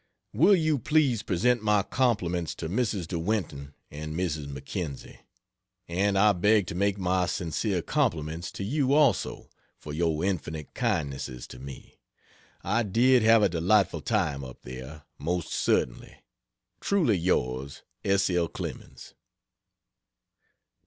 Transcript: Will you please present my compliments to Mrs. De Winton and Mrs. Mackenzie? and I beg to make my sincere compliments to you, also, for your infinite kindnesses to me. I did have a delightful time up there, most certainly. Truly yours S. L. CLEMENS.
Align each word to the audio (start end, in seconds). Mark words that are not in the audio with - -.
Will 0.33 0.55
you 0.55 0.79
please 0.79 1.21
present 1.21 1.61
my 1.61 1.83
compliments 1.83 2.55
to 2.55 2.67
Mrs. 2.67 3.07
De 3.07 3.19
Winton 3.19 3.75
and 3.91 4.15
Mrs. 4.17 4.47
Mackenzie? 4.47 5.19
and 5.87 6.17
I 6.17 6.33
beg 6.33 6.65
to 6.65 6.73
make 6.73 6.97
my 6.97 7.27
sincere 7.27 7.83
compliments 7.83 8.51
to 8.53 8.63
you, 8.63 8.93
also, 8.95 9.47
for 9.77 9.93
your 9.93 10.25
infinite 10.25 10.73
kindnesses 10.73 11.45
to 11.49 11.59
me. 11.59 11.99
I 12.63 12.81
did 12.81 13.21
have 13.21 13.43
a 13.43 13.47
delightful 13.49 14.01
time 14.01 14.43
up 14.43 14.63
there, 14.63 15.03
most 15.19 15.53
certainly. 15.53 16.23
Truly 16.79 17.15
yours 17.15 17.83
S. 18.03 18.27
L. 18.31 18.47
CLEMENS. 18.47 19.13